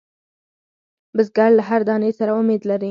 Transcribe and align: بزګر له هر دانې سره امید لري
بزګر 1.15 1.49
له 1.57 1.63
هر 1.69 1.81
دانې 1.89 2.11
سره 2.19 2.31
امید 2.39 2.61
لري 2.69 2.79